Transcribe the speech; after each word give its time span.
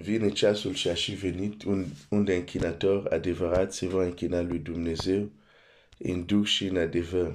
Vine 0.00 0.28
ceasul 0.28 0.74
și 0.74 0.88
a 0.88 0.94
și 0.94 1.14
venit 1.14 1.62
unde 2.08 2.34
închinator 2.34 3.06
adevărat 3.06 3.72
se 3.72 3.86
va 3.86 4.04
închina 4.04 4.40
lui 4.40 4.58
Dumnezeu 4.58 5.30
în 5.98 6.24
duh 6.24 6.46
și 6.46 6.66
în 6.66 6.76
adevăr. 6.76 7.34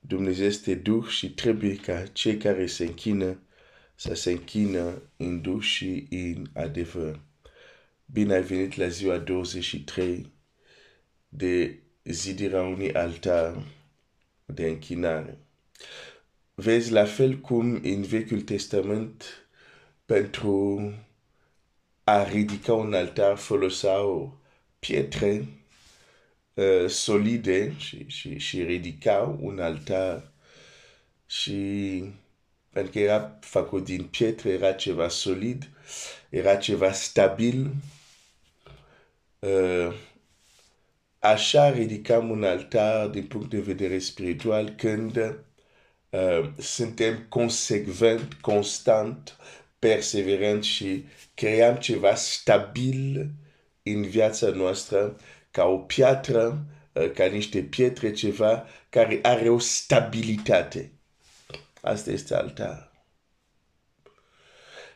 Dumnezeu 0.00 0.46
este 0.46 0.74
duh 0.74 1.06
și 1.06 1.30
trebuie 1.30 1.76
ca 1.76 2.06
cei 2.06 2.36
care 2.36 2.66
se 2.66 2.84
închină 2.84 3.38
să 3.94 4.14
se 4.14 4.30
închină 4.30 5.02
în 5.16 5.40
duh 5.40 5.62
și 5.62 6.06
în 6.10 6.46
adevăr. 6.52 7.20
Bine 8.06 8.34
ai 8.34 8.42
venit 8.42 8.76
la 8.76 8.88
ziua 8.88 9.18
23 9.18 10.32
de 11.28 11.78
zidirea 12.04 12.62
unui 12.62 12.92
altar 12.92 13.62
de 14.44 14.66
închinare. 14.66 15.38
Vezi, 16.54 16.92
la 16.92 17.04
fel 17.04 17.36
cum 17.36 17.80
în 17.82 18.02
Vechiul 18.02 18.40
Testament, 18.40 19.24
pentru 20.04 20.92
a 22.08 22.22
ridica 22.24 22.72
un 22.72 22.94
altar 22.94 23.36
foloseau 23.36 24.38
pietre 24.78 25.44
uh, 26.54 26.88
solide 26.88 27.74
și, 27.78 28.04
și, 28.06 28.38
și 28.38 28.62
ridicau 28.62 29.38
un 29.40 29.60
altar 29.60 30.32
și 31.26 32.04
pentru 32.72 32.92
că 32.92 32.98
era 32.98 33.38
făcut 33.40 33.84
din 33.84 34.04
pietre, 34.04 34.50
era 34.50 34.72
ceva 34.72 35.08
solid, 35.08 35.68
era 36.28 36.56
ceva 36.56 36.92
stabil. 36.92 37.70
Uh, 39.38 39.94
așa 41.18 41.70
ridicam 41.70 42.30
un 42.30 42.44
altar 42.44 43.06
din 43.06 43.26
punct 43.26 43.50
de 43.50 43.60
vedere 43.60 43.98
spiritual 43.98 44.68
când 44.70 45.16
uh, 46.10 46.50
suntem 46.58 47.26
consecvent, 47.28 48.34
constant, 48.34 49.36
perseverent 49.78 50.64
și 50.64 51.04
creăm 51.34 51.76
ceva 51.76 52.14
stabil 52.14 53.30
în 53.82 54.02
viața 54.02 54.48
noastră, 54.48 55.16
ca 55.50 55.64
o 55.64 55.78
piatră, 55.78 56.66
uh, 56.92 57.10
ca 57.10 57.26
niște 57.26 57.62
pietre, 57.62 58.12
ceva 58.12 58.66
care 58.88 59.18
are 59.22 59.48
o 59.48 59.58
stabilitate. 59.58 60.92
Asta 61.80 62.10
este 62.10 62.34
altar. 62.34 62.92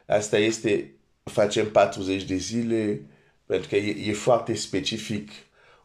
Asta 0.07 0.39
este, 0.39 0.95
facem 1.23 1.71
40 1.71 2.23
de 2.23 2.37
zile, 2.37 3.07
pentru 3.47 3.69
că 3.69 3.77
e, 3.77 4.11
e 4.11 4.13
foarte 4.13 4.55
specific, 4.55 5.31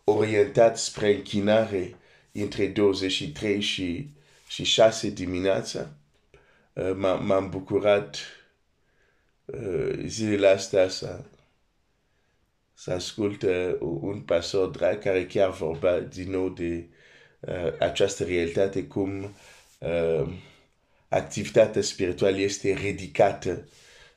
orientat 0.03 0.77
spre 0.77 1.15
închinare 1.15 1.95
între 2.31 2.67
23 2.67 3.61
și, 3.61 4.09
și 4.47 4.63
6 4.63 5.09
dimineața. 5.09 5.89
Uh, 6.73 6.91
m-am 7.19 7.49
bucurat 7.49 8.15
uh, 8.15 8.36
zilele 10.05 10.47
astea 10.47 10.87
să, 10.89 11.19
să 12.73 12.91
ascultă 12.91 13.77
un 13.79 14.19
pastor 14.19 14.69
drag 14.69 14.99
care 14.99 15.25
chiar 15.25 15.49
vorba 15.49 15.99
din 15.99 16.29
nou 16.29 16.49
de 16.49 16.87
uh, 17.39 17.79
această 17.79 18.23
realitate, 18.23 18.83
cum 18.83 19.35
uh, 19.79 20.29
activitatea 21.07 21.81
spirituală 21.81 22.37
este 22.37 22.73
ridicată 22.73 23.67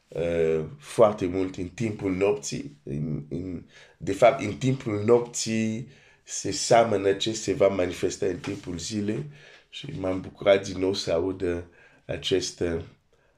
uh, 0.08 0.64
foarte 0.78 1.26
mult 1.26 1.56
în 1.56 1.68
timpul 1.68 2.12
nopții. 2.12 2.76
In, 2.90 3.26
in, 3.28 3.68
de 3.98 4.12
fapt, 4.12 4.42
în 4.42 4.56
timpul 4.56 5.02
nopții 5.04 5.88
se 6.22 6.50
seamănă 6.50 7.12
ce 7.12 7.32
se 7.32 7.52
va 7.52 7.68
manifesta 7.68 8.26
în 8.26 8.38
timpul 8.38 8.78
zilei 8.78 9.24
și 9.68 9.86
m-am 9.98 10.20
bucurat 10.20 10.68
din 10.68 10.78
nou 10.78 10.94
să 10.94 11.12
aud 11.12 11.64
acest, 12.04 12.62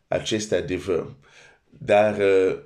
acest 0.08 0.52
adevăr. 0.52 1.14
Dar 1.78 2.18
uh, 2.18 2.58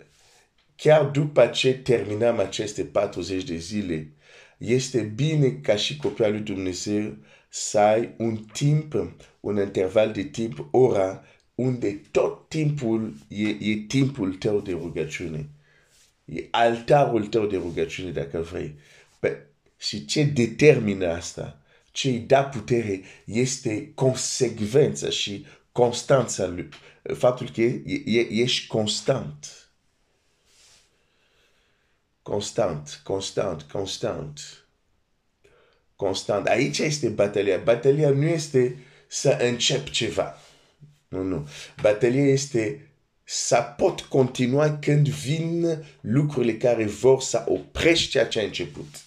chiar 0.76 1.04
după 1.04 1.46
ce 1.46 1.74
terminăm 1.74 2.38
aceste 2.38 2.84
40 2.84 3.44
de 3.44 3.56
zile, 3.56 4.12
este 4.58 5.00
bine 5.00 5.50
ca 5.50 5.76
și 5.76 5.96
copia 5.96 6.28
lui 6.28 6.40
Dumnezeu 6.40 7.16
să 7.48 7.78
ai 7.78 8.14
un 8.18 8.36
timp, 8.52 9.14
un 9.40 9.56
interval 9.56 10.12
de 10.12 10.22
timp, 10.22 10.68
ora, 10.70 11.24
unde 11.54 12.00
tot 12.10 12.48
timpul 12.48 13.14
e, 13.28 13.48
e 13.48 13.74
timpul 13.88 14.34
tău 14.34 14.60
de 14.60 14.72
rugăciune. 14.72 15.48
E 16.24 16.48
altarul 16.50 17.26
tău 17.26 17.46
de 17.46 17.56
rugăciune, 17.56 18.10
dacă 18.10 18.40
vrei. 18.40 18.74
Pe, 19.18 19.46
și 19.78 20.04
ce 20.04 20.22
determină 20.22 21.06
asta, 21.06 21.60
ce 21.92 22.08
îi 22.08 22.18
da 22.18 22.44
putere, 22.44 23.02
este 23.24 23.92
consecvența 23.94 25.08
și 25.08 25.46
constanța 25.76 26.46
lui. 26.46 26.68
Faptul 27.02 27.50
că 27.50 27.60
ești 28.30 28.66
constant. 28.66 29.70
Constant, 32.22 33.00
constant, 33.04 33.62
constant 33.62 34.66
constant. 35.96 36.46
Aici 36.46 36.78
este 36.78 37.08
batalia. 37.08 37.58
Batalia 37.58 38.10
nu 38.10 38.24
este 38.24 38.76
să 39.06 39.38
încep 39.40 39.88
ceva. 39.88 40.38
Nu, 41.08 41.22
nu. 41.22 41.48
Batalia 41.82 42.24
este 42.24 42.90
să 43.24 43.74
pot 43.76 44.00
continua 44.00 44.78
când 44.78 45.08
vin 45.08 45.84
lucrurile 46.00 46.56
care 46.56 46.84
vor 46.84 47.20
să 47.20 47.44
oprești 47.46 48.10
ceea 48.10 48.26
ce 48.26 48.40
a 48.40 48.44
început. 48.44 49.05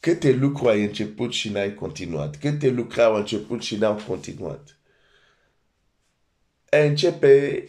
Câte 0.00 0.32
lucruri 0.32 0.70
ai 0.70 0.84
început 0.84 1.32
și 1.32 1.48
n-ai 1.48 1.74
continuat? 1.74 2.36
Câte 2.36 2.68
lucruri 2.68 3.02
au 3.02 3.14
început 3.14 3.62
și 3.62 3.76
n-au 3.76 4.02
continuat? 4.06 4.78
Începe 6.70 7.64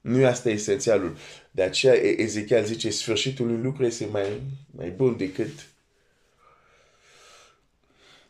nu 0.00 0.26
asta 0.26 0.48
e 0.48 0.52
esențialul. 0.52 1.16
De 1.50 1.62
aceea 1.62 1.94
Ezechiel 1.94 2.64
zice, 2.64 2.90
sfârșitul 2.90 3.48
unui 3.48 3.62
lucru 3.62 3.84
este 3.84 4.06
mai, 4.06 4.42
mai 4.70 4.90
bun 4.90 5.16
decât 5.16 5.68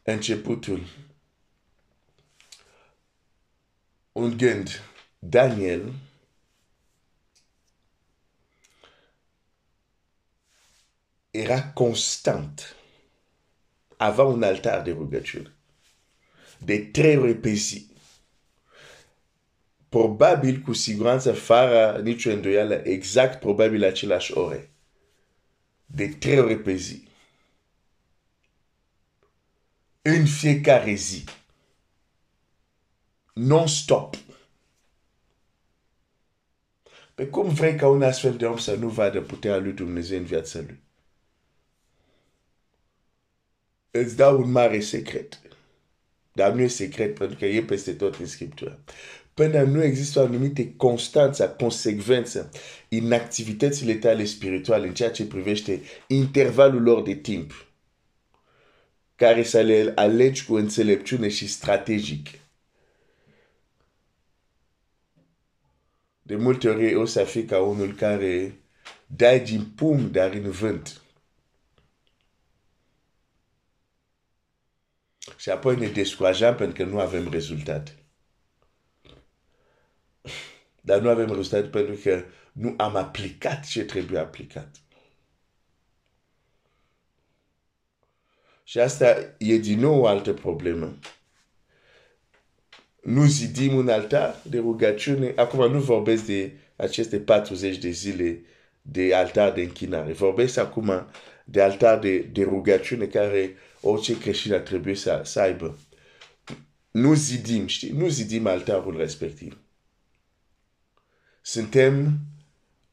începutul. 0.02 0.86
Un 4.12 4.36
gând. 4.36 4.82
Daniel 5.18 5.92
era 11.30 11.72
constant. 11.72 12.76
Avea 13.96 14.24
un 14.24 14.42
altar 14.42 14.82
de 14.82 14.90
rugăciune. 14.90 15.52
De 16.58 16.78
trei 16.78 17.16
ori 17.16 17.34
pe 17.34 17.50
zi 17.50 17.88
probabil 19.88 20.60
cu 20.60 20.72
siguranță, 20.72 21.32
fără 21.32 22.00
nicio 22.02 22.30
îndoială, 22.30 22.74
exact 22.74 23.40
probabil 23.40 23.84
același 23.84 24.32
ore. 24.32 24.70
De 25.86 26.08
trei 26.08 26.38
ore 26.38 26.56
pe 26.56 26.74
zi. 26.74 27.08
În 30.02 30.26
fiecare 30.26 30.94
zi. 30.94 31.24
Non-stop. 33.32 34.16
Pe 37.14 37.26
cum 37.26 37.48
vrei 37.48 37.76
ca 37.76 37.88
un 37.88 38.02
astfel 38.02 38.36
de 38.36 38.46
om 38.46 38.58
să 38.58 38.74
nu 38.74 38.88
vadă 38.88 39.20
puterea 39.20 39.56
lui 39.56 39.72
Dumnezeu 39.72 40.18
în 40.18 40.24
viața 40.24 40.58
lui? 40.58 40.80
Îți 43.90 44.16
dau 44.16 44.40
un 44.40 44.50
mare 44.50 44.80
secret. 44.80 45.40
Dar 46.32 46.52
nu 46.52 46.60
e 46.60 46.66
secret 46.66 47.18
pentru 47.18 47.36
că 47.38 47.46
e 47.46 47.62
peste 47.62 47.92
tot 47.92 48.14
în 48.14 48.26
Scriptură 48.26 48.80
până 49.38 49.62
nu 49.62 49.82
există 49.82 50.20
o 50.20 50.24
anumită 50.24 50.64
constanță, 50.76 51.48
consecvență 51.48 52.50
în 52.88 53.12
activitățile 53.12 53.94
tale 53.94 54.24
spirituale, 54.24 54.86
în 54.86 54.94
ceea 54.94 55.10
ce 55.10 55.26
privește 55.26 55.80
intervalul 56.06 56.82
lor 56.82 57.02
de 57.02 57.14
timp, 57.14 57.66
care 59.14 59.42
să 59.42 59.60
le 59.60 59.92
alegi 59.94 60.44
cu 60.44 60.54
înțelepciune 60.54 61.28
și 61.28 61.48
strategic. 61.48 62.28
De 66.22 66.36
multe 66.36 66.68
ori 66.68 66.94
o 66.94 67.04
să 67.04 67.24
fie 67.24 67.44
ca 67.44 67.60
unul 67.60 67.94
care 67.94 68.58
dai 69.06 69.40
din 69.40 69.64
pum, 69.76 70.10
dar 70.10 70.32
în 70.32 70.50
vânt. 70.50 71.02
Și 75.38 75.50
apoi 75.50 75.76
ne 75.76 75.88
descurajăm 75.88 76.54
pentru 76.54 76.84
că 76.84 76.90
nu 76.90 77.00
avem 77.00 77.30
rezultate. 77.30 77.92
Dar 80.80 81.00
nu 81.00 81.08
avem 81.08 81.26
rezultat 81.26 81.70
pentru 81.70 81.94
că 82.02 82.24
nu 82.52 82.74
am 82.76 82.96
aplicat 82.96 83.66
ce 83.66 83.84
trebuie 83.84 84.18
aplicat. 84.18 84.76
Și 88.64 88.78
asta 88.78 89.34
e 89.38 89.56
din 89.56 89.78
nou 89.78 90.00
o 90.00 90.06
altă 90.06 90.32
problemă. 90.32 90.98
Nu 93.02 93.26
zidim 93.26 93.74
un 93.74 93.88
altar 93.88 94.36
de 94.42 94.58
rugăciune. 94.58 95.32
Acum 95.36 95.72
nu 95.72 95.80
vorbesc 95.80 96.26
de 96.26 96.52
aceste 96.76 97.20
40 97.20 97.76
de 97.76 97.90
zile 97.90 98.42
de 98.82 99.14
altar 99.14 99.52
de 99.52 99.60
închinare. 99.60 100.12
Vorbesc 100.12 100.56
acum 100.56 101.06
de 101.50 101.62
altar 101.62 101.98
de, 101.98 102.18
de 102.18 102.42
rugăciune 102.42 103.06
care 103.06 103.54
orice 103.80 104.18
creștin 104.18 104.52
ar 104.52 104.60
trebui 104.60 104.94
să, 104.94 105.20
să 105.24 105.40
aibă. 105.40 105.78
Nu 106.90 107.14
zidim, 107.14 107.66
știi? 107.66 107.90
Nu 107.90 108.08
zidim 108.08 108.46
altarul 108.46 108.96
respectiv 108.96 109.58
suntem, 111.48 112.18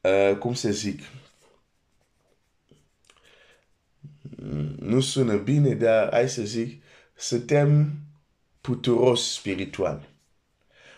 uh, 0.00 0.36
cum 0.38 0.54
să 0.54 0.70
zic, 0.70 1.00
nu 4.78 5.00
sună 5.00 5.36
bine, 5.36 5.74
dar 5.74 6.08
hai 6.10 6.28
să 6.28 6.42
zic, 6.42 6.82
suntem 7.16 7.98
puturos 8.60 9.32
spiritual. 9.32 10.08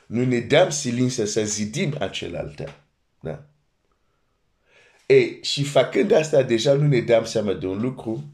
Nu 0.07 0.25
ne 0.25 0.41
dăm 0.41 0.71
silință 0.71 1.25
să 1.25 1.45
zidim 1.45 1.95
acel 1.99 2.37
altar. 2.37 2.87
Da? 5.09 5.15
E, 5.15 5.43
și 5.43 5.65
făcând 5.65 6.13
asta, 6.13 6.43
deja 6.43 6.73
nu 6.73 6.87
ne 6.87 7.01
dăm 7.01 7.25
seama 7.25 7.53
de 7.53 7.67
un 7.67 7.81
lucru, 7.81 8.25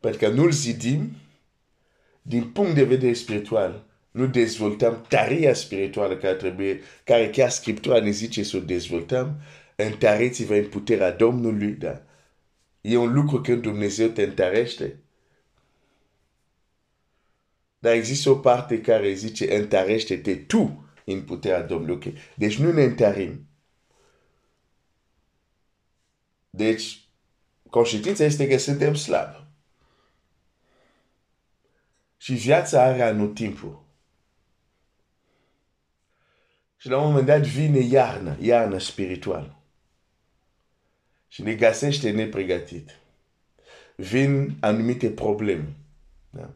pentru 0.00 0.20
că 0.20 0.28
nu-l 0.28 0.50
zidim, 0.50 1.10
din 2.22 2.50
punct 2.50 2.74
de 2.74 2.84
vedere 2.84 3.12
spiritual, 3.12 3.86
nu 4.10 4.26
dezvoltăm 4.26 5.04
tăria 5.08 5.54
spirituală 5.54 6.16
care 6.16 6.34
trebuie, 6.34 6.80
care 7.04 7.30
chiar 7.30 7.50
Scriptura 7.50 8.00
ne 8.00 8.10
zice 8.10 8.42
să 8.42 8.56
o 8.56 8.60
dezvoltăm, 8.60 9.40
întăriți-vă 9.76 10.54
în 10.54 10.68
puterea 10.68 11.12
Domnului, 11.12 11.70
da? 11.72 12.02
E 12.80 12.96
un 12.96 13.12
lucru 13.12 13.40
când 13.40 13.62
Dumnezeu 13.62 14.08
te 14.08 14.22
întărește. 14.22 14.98
Dar 17.78 17.92
există 17.92 18.30
o 18.30 18.34
parte 18.34 18.80
care 18.80 19.12
zice 19.12 19.56
întărește-te 19.56 20.34
tu 20.34 20.88
în 21.04 21.22
puterea 21.22 21.62
Domnului. 21.62 21.94
Okay? 21.94 22.14
Deci 22.34 22.58
nu 22.58 22.72
ne 22.72 22.82
întărim. 22.82 23.47
Deci, 26.58 27.08
conștiința 27.70 28.24
este 28.24 28.48
că 28.48 28.58
suntem 28.58 28.94
slabi. 28.94 29.46
Și 32.16 32.32
viața 32.34 32.82
are 32.82 33.02
anotimpul. 33.02 33.84
Și 36.76 36.88
la 36.88 36.98
un 36.98 37.06
moment 37.06 37.26
dat 37.26 37.40
vine 37.40 37.78
iarnă, 37.78 38.36
iarnă 38.40 38.78
spirituală. 38.78 39.58
Și 41.28 41.42
ne 41.42 41.54
găsește 41.54 42.10
nepregătit. 42.10 42.98
Vin 43.96 44.56
anumite 44.60 45.10
probleme. 45.10 45.76
Da? 46.30 46.50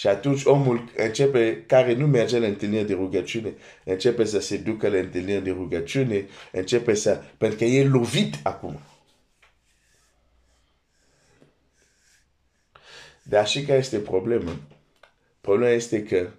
Și 0.00 0.08
atunci 0.08 0.44
omul 0.44 0.90
începe, 0.96 1.64
care 1.66 1.94
nu 1.94 2.06
merge 2.06 2.38
la 2.38 2.46
întâlniri 2.46 2.86
de 2.86 2.94
rugăciune, 2.94 3.54
începe 3.84 4.24
să 4.24 4.40
se 4.40 4.56
ducă 4.56 4.88
la 4.88 4.98
întâlniri 4.98 5.42
de 5.42 5.50
rugăciune, 5.50 6.26
începe 6.52 6.94
să... 6.94 7.22
pentru 7.38 7.58
că 7.58 7.64
e 7.64 7.84
lovit 7.88 8.34
acum. 8.42 8.80
Dar 13.22 13.46
și 13.46 13.64
care 13.64 13.78
este 13.78 13.98
problema? 13.98 14.56
Problema 15.40 15.72
este 15.72 16.02
că 16.02 16.30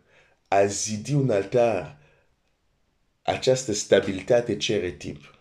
a 0.48 0.66
zidi 0.66 1.14
un 1.14 1.30
altar, 1.30 1.98
această 3.22 3.74
stabilitate 3.74 4.58
cere 4.58 4.92
timp. 4.92 5.38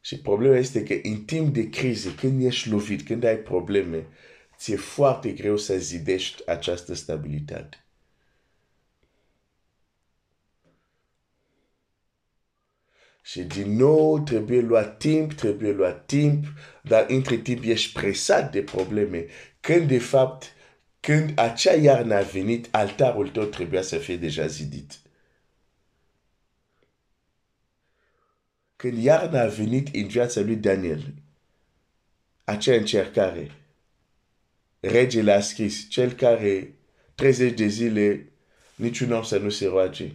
Și 0.00 0.20
problema 0.20 0.56
este 0.56 0.82
că 0.82 1.08
în 1.08 1.24
timp 1.24 1.54
de 1.54 1.68
criză, 1.68 2.10
când 2.10 2.44
ești 2.44 2.68
lovit, 2.68 3.02
când 3.02 3.24
ai 3.24 3.36
probleme, 3.36 4.06
ți-e 4.56 4.76
foarte 4.76 5.32
greu 5.32 5.56
să 5.56 5.76
zidești 5.76 6.48
această 6.50 6.94
stabilitate. 6.94 7.84
Și 13.22 13.42
din 13.42 13.76
nou 13.76 14.22
trebuie 14.22 14.60
luat 14.60 14.98
timp, 14.98 15.32
trebuie 15.32 15.72
luat 15.72 16.06
timp, 16.06 16.46
dar 16.82 17.06
între 17.08 17.36
timp 17.36 17.64
ești 17.64 17.92
presat 17.92 18.52
de 18.52 18.62
probleme. 18.62 19.26
Când 19.60 19.88
de 19.88 19.98
fapt, 19.98 20.52
când 21.00 21.38
acea 21.38 21.72
iarnă 21.74 22.14
a 22.14 22.22
venit, 22.22 22.68
altarul 22.70 23.28
tău 23.28 23.44
trebuia 23.44 23.82
să 23.82 23.98
fie 23.98 24.16
deja 24.16 24.46
zidit. 24.46 24.98
Când 28.76 29.02
iarna 29.02 29.40
a 29.40 29.46
venit 29.46 29.94
în 29.94 30.06
viața 30.06 30.40
lui 30.40 30.56
Daniel, 30.56 31.14
acea 32.44 32.74
încercare, 32.74 33.50
regele 34.90 35.32
a 35.32 35.40
scris, 35.40 35.86
cel 35.88 36.12
care 36.12 36.74
30 37.14 37.52
de 37.52 37.66
zile 37.66 38.32
niciun 38.74 39.12
om 39.12 39.22
să 39.22 39.38
nu 39.38 39.48
se 39.48 39.66
roage, 39.66 40.12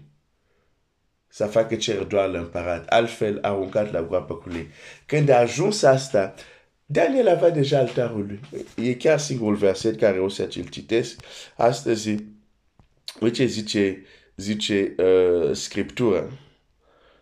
să 1.28 1.46
facă 1.46 1.76
cer 1.76 2.04
doar 2.04 2.30
la 2.30 2.40
împărat, 2.40 2.88
altfel 2.88 3.40
aruncat 3.42 3.92
la 3.92 4.02
groapă 4.02 4.34
cu 4.34 4.50
lui. 4.50 4.68
Când 5.06 5.30
a 5.30 5.38
ajuns 5.38 5.82
asta, 5.82 6.34
Daniel 6.86 7.28
avea 7.28 7.50
deja 7.50 7.78
altarul 7.78 8.26
lui. 8.26 8.40
E 8.88 8.96
chiar 8.96 9.20
singurul 9.20 9.56
verset 9.56 9.98
care 10.00 10.20
o 10.20 10.28
să-ți-l 10.28 10.68
citesc. 10.68 11.20
Astăzi, 11.58 12.16
uite 13.20 13.36
ce 13.36 13.46
zice, 13.46 14.04
zice 14.36 14.96
uh, 14.98 15.56
Scriptura. 15.56 16.28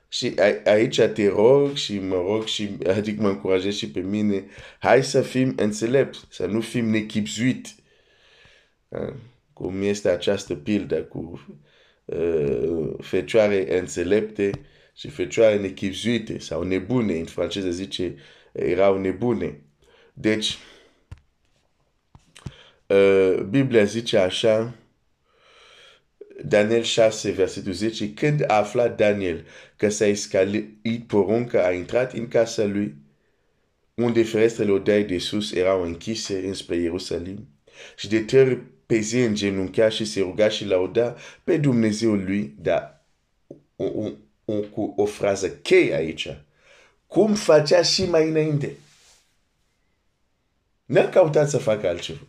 Și 0.09 0.33
aici 0.65 1.01
te 1.01 1.27
rog 1.27 1.75
și 1.75 1.99
mă 1.99 2.15
rog 2.15 2.45
și 2.45 2.77
adică 2.87 3.21
mă 3.21 3.27
încurajez 3.27 3.75
și 3.75 3.91
pe 3.91 3.99
mine, 3.99 4.45
hai 4.79 5.03
să 5.03 5.21
fim 5.21 5.53
înțelepți, 5.55 6.19
să 6.29 6.45
nu 6.45 6.61
fim 6.61 6.89
nechipzuit. 6.89 7.67
Cum 9.53 9.81
este 9.81 10.09
această 10.09 10.55
pildă 10.55 11.03
cu 11.03 11.45
uh, 12.05 12.93
fecioare 12.99 13.79
înțelepte 13.79 14.49
și 14.95 15.09
fecioare 15.09 15.57
nechipzuite 15.59 16.39
sau 16.39 16.63
nebune, 16.63 17.13
în 17.13 17.25
franceză 17.25 17.69
zice 17.69 18.15
erau 18.51 18.97
nebune. 18.99 19.61
Deci, 20.13 20.57
uh, 22.87 23.37
Biblia 23.49 23.83
zice 23.83 24.17
așa, 24.17 24.75
Daniel 26.45 26.83
6, 26.83 27.31
versetul 27.31 27.71
10, 27.71 28.13
când 28.13 28.43
a 28.47 28.57
aflat 28.57 28.97
Daniel 28.97 29.45
că 29.75 29.89
s-a 29.89 30.05
escalit 30.05 31.07
porunca, 31.07 31.65
a 31.65 31.71
intrat 31.71 32.13
în 32.13 32.27
casa 32.27 32.63
lui, 32.63 32.95
unde 33.93 34.23
ferestrele 34.23 34.71
odai 34.71 35.03
de 35.03 35.17
sus 35.17 35.51
erau 35.51 35.83
închise 35.83 36.45
înspre 36.45 36.75
Ierusalim, 36.75 37.47
și 37.97 38.07
de 38.07 38.19
trei 38.19 38.61
pe 38.85 38.99
zi 38.99 39.19
îngenunchea 39.19 39.89
și 39.89 40.05
se 40.05 40.19
ruga 40.19 40.49
și 40.49 40.65
lauda 40.65 41.15
pe 41.43 41.57
Dumnezeu 41.57 42.13
lui, 42.13 42.55
dar 42.59 43.05
o, 43.75 43.83
o, 44.45 44.53
cu 44.53 44.93
o 44.97 45.05
frază 45.05 45.49
cheie 45.49 45.93
aici. 45.93 46.37
Cum 47.07 47.35
facea 47.35 47.81
și 47.81 48.05
mai 48.05 48.29
înainte. 48.29 48.75
N-a 50.85 51.09
căutat 51.09 51.49
să 51.49 51.57
facă 51.57 51.87
altceva. 51.87 52.19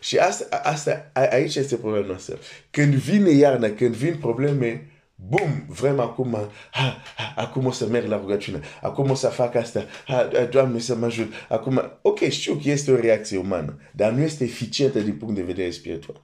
Și 0.00 0.18
asta, 0.18 0.60
asta, 0.62 1.10
aici 1.12 1.54
este 1.54 1.76
problema 1.76 2.06
noastră. 2.06 2.38
Când 2.70 2.94
vine 2.94 3.30
iarna, 3.30 3.70
când 3.70 3.94
vin 3.94 4.16
probleme, 4.16 4.90
bum, 5.14 5.64
vrem 5.68 6.00
acum, 6.00 6.50
ha, 6.70 7.02
ha, 7.16 7.34
acum 7.36 7.66
o 7.66 7.70
să 7.70 7.86
merg 7.86 8.06
la 8.06 8.16
rugăciune, 8.16 8.60
acum 8.82 9.10
o 9.10 9.14
să 9.14 9.28
fac 9.28 9.54
asta, 9.54 9.84
ha, 10.06 10.24
Doamne 10.50 10.78
să 10.78 10.96
mă 10.96 11.06
ajut, 11.06 11.32
acum, 11.48 11.98
ok, 12.02 12.18
știu 12.18 12.54
că 12.54 12.70
este 12.70 12.90
o 12.90 13.00
reacție 13.00 13.38
umană, 13.38 13.80
dar 13.92 14.12
nu 14.12 14.22
este 14.22 14.44
eficientă 14.44 15.00
din 15.00 15.16
punct 15.16 15.34
de 15.34 15.42
vedere 15.42 15.70
spiritual. 15.70 16.22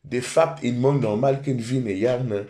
De 0.00 0.20
fapt, 0.20 0.62
în 0.62 0.80
mod 0.80 1.02
normal, 1.02 1.36
când 1.36 1.60
vine 1.60 1.90
iarnă, 1.90 2.48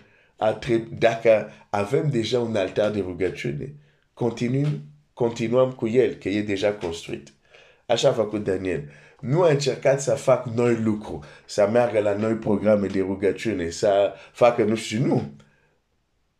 dacă 0.99 1.51
avem 1.71 2.11
deja 2.11 2.41
un 2.41 2.57
altar 2.57 2.91
de 2.91 3.01
rugăciune, 3.01 3.75
continuăm, 4.15 4.83
continuăm 5.13 5.73
cu 5.73 5.89
el, 5.89 6.15
că 6.15 6.29
e 6.29 6.43
deja 6.43 6.73
construit. 6.73 7.33
Așa 7.91 8.09
a 8.09 8.13
făcut 8.13 8.45
Daniel. 8.45 8.91
Nu 9.21 9.43
a 9.43 9.49
încercat 9.49 10.01
să 10.03 10.15
fac 10.15 10.47
noi 10.47 10.77
lucru, 10.77 11.25
să 11.47 11.69
meargă 11.69 12.01
la 12.01 12.17
noi 12.17 12.35
programe 12.35 12.87
de 12.87 13.01
rugăciune, 13.01 13.71
să 13.71 14.15
facă 14.33 14.65
nu 14.65 14.75
știu, 14.75 15.07
nu. 15.07 15.33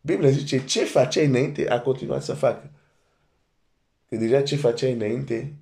Biblia 0.01 0.31
zice, 0.31 0.65
ce 0.65 0.85
facea 0.85 1.21
înainte, 1.21 1.71
a 1.71 1.81
continuat 1.81 2.23
să 2.23 2.35
facă. 2.35 2.71
Că 4.09 4.17
deja 4.17 4.43
ce 4.43 4.57
facea 4.57 4.87
înainte 4.87 5.55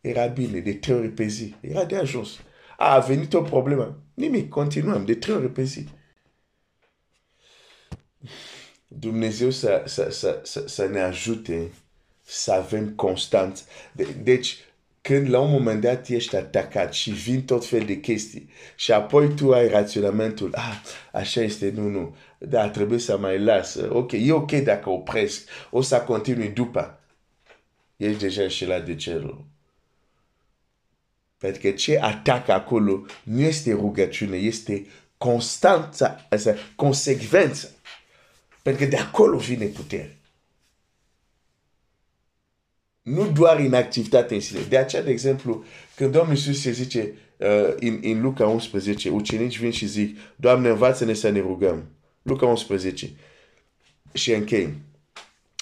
era 0.00 0.26
bine, 0.26 0.58
de 0.58 0.72
trei 0.72 0.96
ori 0.96 1.08
pe 1.08 1.26
zi. 1.26 1.54
Era 1.60 1.84
de 1.84 1.96
ajuns. 1.96 2.40
A, 2.76 2.94
a 2.94 2.98
venit 2.98 3.34
o 3.34 3.42
problemă. 3.42 4.02
Nimic, 4.14 4.48
continuăm, 4.48 5.04
de 5.04 5.14
trei 5.14 5.34
ori 5.34 5.52
pe 5.52 5.62
zi. 5.62 5.88
Dumnezeu 8.88 9.50
să, 9.50 9.82
să, 9.86 10.10
să, 10.10 10.40
să, 10.42 10.66
să 10.66 10.86
ne 10.86 11.00
ajute 11.00 11.70
să 12.22 12.52
avem 12.52 12.90
constant. 12.90 13.64
De, 13.92 14.06
deci, 14.22 14.58
când 15.08 15.28
la 15.30 15.40
un 15.40 15.50
moment 15.50 15.80
dat 15.80 16.08
ești 16.08 16.36
atacat 16.36 16.92
și 16.92 17.10
vin 17.10 17.44
tot 17.44 17.66
fel 17.66 17.84
de 17.84 18.00
chestii 18.00 18.50
și 18.76 18.92
apoi 18.92 19.34
tu 19.34 19.52
ai 19.52 19.68
raționamentul, 19.68 20.54
ah, 20.54 20.80
așa 21.12 21.40
este, 21.40 21.70
nu, 21.70 21.88
nu, 21.88 22.16
dar 22.38 22.68
trebuie 22.68 22.98
să 22.98 23.18
mai 23.18 23.38
las, 23.38 23.74
ok, 23.74 24.12
e 24.12 24.32
ok 24.32 24.52
dacă 24.52 24.90
opresc, 24.90 25.48
o 25.70 25.80
să 25.80 25.96
continui 25.96 26.48
după. 26.48 27.00
Ești 27.96 28.18
deja 28.18 28.42
înșelat 28.42 28.84
de 28.84 28.94
cerul. 28.94 29.44
Pentru 31.38 31.60
că 31.60 31.70
ce 31.70 31.98
atacă 32.00 32.52
acolo 32.52 33.06
nu 33.22 33.40
este 33.40 33.72
rugăciune, 33.72 34.36
este 34.36 34.86
constanța, 35.18 36.28
consecvență. 36.76 37.70
Pentru 38.62 38.84
că 38.84 38.90
de 38.90 38.96
acolo 38.96 39.36
vine 39.36 39.66
putere. 39.66 40.17
Nu 43.08 43.30
doar 43.30 43.58
în 43.58 43.74
activitate 43.74 44.34
în 44.34 44.40
sine. 44.40 44.60
De 44.68 44.76
aceea, 44.76 45.02
de 45.02 45.10
exemplu, 45.10 45.64
când 45.94 46.12
Domnul 46.12 46.34
Iisus 46.34 46.60
se 46.60 46.70
zice, 46.70 47.12
uh, 47.36 47.74
în, 47.80 47.98
în 48.02 48.20
Luca 48.20 48.46
11, 48.46 49.08
ucenici 49.08 49.58
vin 49.58 49.70
și 49.70 49.86
zic, 49.86 50.16
Doamne, 50.36 50.68
învață-ne 50.68 51.12
să 51.12 51.28
ne 51.28 51.40
rugăm. 51.40 51.84
Luca 52.22 52.46
11. 52.46 53.10
Și 54.12 54.32
închei. 54.32 54.74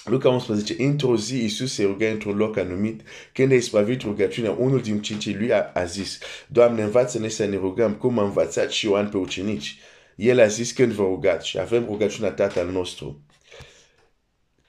Luca 0.03 0.29
11, 0.29 0.75
într-o 0.77 1.17
zi 1.17 1.41
Iisus 1.41 1.73
se 1.73 1.83
ruga 1.83 2.07
într-un 2.07 2.37
loc 2.37 2.57
anumit. 2.57 3.01
Când 3.33 3.51
a 3.51 3.55
ispravit 3.55 4.01
rugăciunea, 4.01 4.51
unul 4.51 4.81
din 4.81 5.01
cincii 5.01 5.35
lui 5.35 5.53
a, 5.53 5.71
a 5.73 5.83
zis, 5.83 6.17
Doamne, 6.47 6.81
învață-ne 6.83 7.27
să 7.27 7.45
ne 7.45 7.55
rugăm, 7.55 7.93
cum 7.93 8.19
a 8.19 8.23
învățat 8.23 8.71
și 8.71 8.85
Ioan 8.85 9.09
pe 9.09 9.17
ucenici. 9.17 9.77
El 10.15 10.39
a 10.39 10.47
zis, 10.47 10.71
când 10.71 10.91
vă 10.91 11.03
rugați, 11.03 11.47
și 11.47 11.59
avem 11.59 11.85
rugăciunea 11.85 12.31
Tatăl 12.31 12.71
nostru. 12.71 13.21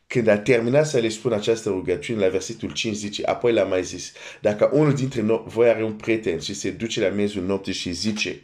Când 0.09 0.27
a 0.27 0.38
terminat 0.38 0.87
să 0.87 0.99
le 0.99 1.09
spună 1.09 1.35
această 1.35 1.69
rugăciune, 1.69 2.25
la 2.25 2.29
versetul 2.29 2.73
5 2.73 2.97
zice, 2.97 3.25
apoi 3.25 3.53
l-a 3.53 3.65
mai 3.65 3.85
zis, 3.85 4.12
dacă 4.41 4.71
unul 4.73 4.95
dintre 4.95 5.21
noi 5.21 5.43
voi 5.47 5.69
are 5.69 5.85
un 5.85 5.93
prieten 5.93 6.38
și 6.38 6.55
se 6.55 6.71
duce 6.71 7.00
la 7.00 7.09
mezul 7.09 7.43
nopții 7.43 7.73
și 7.73 7.93
zice, 7.93 8.41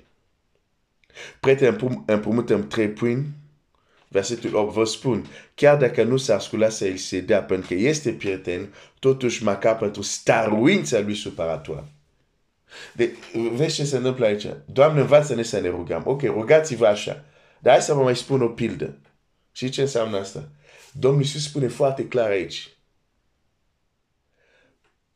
prieten, 1.41 2.03
împrumutăm 2.07 2.67
trei 2.67 2.89
pâini, 2.89 3.27
versetul 4.09 4.55
8 4.55 4.73
vă 4.73 4.85
spun, 4.85 5.27
chiar 5.55 5.77
dacă 5.77 6.03
nu 6.03 6.17
s-a 6.17 6.35
ascultat 6.35 6.73
să 6.73 6.85
îl 6.85 6.97
se 6.97 7.21
dea 7.21 7.43
pentru 7.43 7.67
că 7.67 7.75
este 7.75 8.13
prieten, 8.13 8.75
totuși 8.99 9.45
măcar 9.45 9.77
pentru 9.77 10.03
staruința 10.03 11.01
lui 11.01 11.15
supăratoare. 11.15 11.93
De, 12.93 13.17
vezi 13.53 13.75
ce 13.75 13.85
se 13.85 13.97
întâmplă 13.97 14.27
aici? 14.27 14.47
Doamne, 14.65 15.01
învață-ne 15.01 15.43
să 15.43 15.61
ne 15.61 15.69
rugăm. 15.69 16.03
Ok, 16.05 16.23
rugați-vă 16.23 16.87
așa. 16.87 17.25
Dar 17.59 17.73
hai 17.73 17.83
să 17.83 17.95
vă 17.95 18.03
mai 18.03 18.17
spun 18.17 18.43
o 18.43 18.49
pildă. 18.49 18.99
Și 19.57 19.69
ce 19.69 19.81
înseamnă 19.81 20.17
asta? 20.17 20.49
Domnul 20.93 21.21
Iisus 21.21 21.45
spune 21.45 21.69
foarte 21.69 22.09
clar 22.09 22.31
aici. 22.31 22.77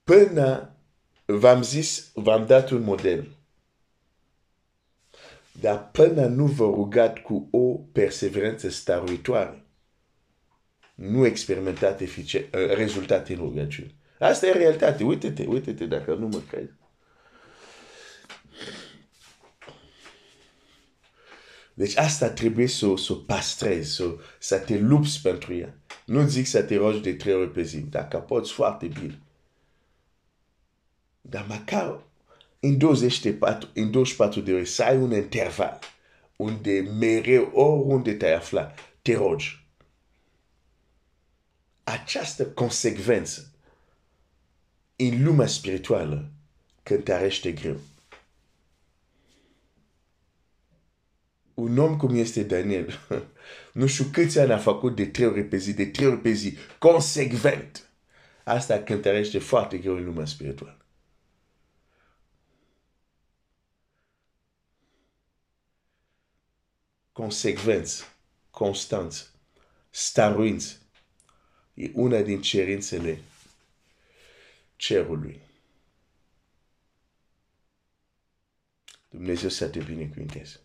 Până 0.04 0.76
v-am 1.24 1.62
zis, 1.62 2.10
v-am 2.14 2.46
dat 2.46 2.70
un 2.70 2.82
model. 2.82 3.36
Dar 5.60 5.90
până 5.90 6.26
nu 6.26 6.46
vă 6.46 6.64
rugat 6.64 7.18
cu 7.18 7.48
o 7.50 7.74
perseverență 7.92 8.68
staruitoare, 8.68 9.64
nu 10.94 11.26
experimentați 11.26 12.04
rezultate 12.50 13.32
în 13.32 13.38
rugăciune. 13.38 13.94
Asta 14.18 14.46
e 14.46 14.52
realitate. 14.52 15.04
Uite-te, 15.04 15.46
uite-te 15.46 15.86
dacă 15.86 16.14
nu 16.14 16.26
mă 16.26 16.40
crezi. 16.48 16.72
Deci 21.78 21.96
asta 21.96 22.30
trebuie 22.30 22.66
să, 22.66 22.94
să 22.96 23.14
pastrezi, 23.14 23.94
să, 23.94 24.16
să 24.38 24.58
te 24.58 24.78
lupți 24.78 25.20
pentru 25.22 25.54
ea. 25.54 25.74
Nu 26.04 26.26
zic 26.26 26.46
să 26.46 26.62
te 26.62 26.76
rogi 26.76 27.00
de 27.00 27.14
trei 27.14 27.34
ori 27.34 27.50
pe 27.50 27.62
zi, 27.62 27.78
dacă 27.78 28.16
poți 28.16 28.52
foarte 28.52 28.86
bine. 28.86 29.18
Dar 31.20 31.46
măcar 31.48 32.00
în 32.60 32.78
24, 32.78 33.68
în 33.74 33.90
24 33.90 34.40
de 34.40 34.52
ore 34.52 34.64
să 34.64 34.82
ai 34.82 34.96
un 34.96 35.14
interval 35.14 35.78
unde 36.36 36.80
mereu, 36.80 37.50
oriunde 37.54 38.14
te-ai 38.14 38.34
afla, 38.34 38.74
te 39.02 39.14
rogi. 39.14 39.66
Această 41.84 42.46
consecvență 42.46 43.52
în 44.96 45.24
lumea 45.24 45.46
spirituală 45.46 46.30
cântărește 46.82 47.52
greu. 47.52 47.76
Un 51.58 51.78
om 51.78 51.96
cum 51.96 52.14
este 52.14 52.42
Daniel, 52.42 52.98
nu 53.72 53.86
știu 53.86 54.04
câți 54.04 54.38
ani 54.38 54.52
a 54.52 54.58
făcut 54.58 54.96
de 54.96 55.06
trei 55.06 55.26
ori 55.26 55.44
pe 55.44 55.56
zi, 55.56 55.74
de 55.74 55.86
trei 55.86 56.06
ori 56.06 56.20
pe 56.20 56.30
zi, 56.30 56.56
consecvent. 56.78 57.88
Asta 58.44 58.82
cântărește 58.82 59.38
foarte 59.38 59.78
greu 59.78 59.96
în 59.96 60.04
lumea 60.04 60.24
spirituală. 60.24 60.76
Consecvență, 67.12 68.04
constanță, 68.50 69.26
staruință, 69.90 70.76
e 71.74 71.90
una 71.94 72.20
din 72.20 72.42
cerințele 72.42 73.20
cerului. 74.76 75.40
Dumnezeu 79.08 79.48
să 79.48 79.68
te 79.68 79.78
binecuvinteze. 79.78 80.60